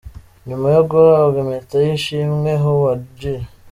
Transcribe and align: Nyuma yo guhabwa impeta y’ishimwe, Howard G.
Nyuma 0.47 0.67
yo 0.75 0.81
guhabwa 0.89 1.37
impeta 1.43 1.75
y’ishimwe, 1.85 2.51
Howard 2.63 3.01
G. 3.19 3.21